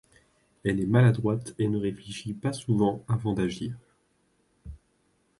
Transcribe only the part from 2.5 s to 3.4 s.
souvent avant